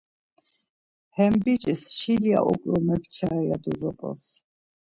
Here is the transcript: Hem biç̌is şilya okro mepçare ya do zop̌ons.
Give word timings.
Hem 1.17 1.33
biç̌is 1.43 1.81
şilya 1.97 2.39
okro 2.51 2.75
mepçare 2.87 3.41
ya 3.49 3.57
do 3.63 3.71
zop̌ons. 3.79 4.23